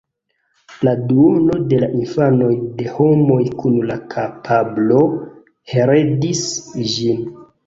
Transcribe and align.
La 0.87 0.93
duono 1.09 1.57
de 1.73 1.81
la 1.83 1.89
infanoj 1.99 2.49
de 2.79 2.87
homoj 2.95 3.37
kun 3.61 3.77
la 3.91 3.99
kapablo 4.15 5.03
heredis 5.75 6.45
ĝin. 6.97 7.23